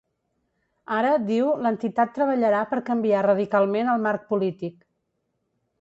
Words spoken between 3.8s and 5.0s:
el marc polític.